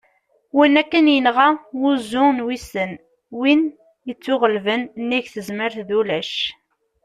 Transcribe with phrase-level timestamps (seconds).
[0.57, 1.49] win akken yenɣa
[1.81, 2.91] "wuzzu n wissen",
[3.39, 3.61] win
[4.11, 6.33] ittuɣellben: nnig tezmert d ulac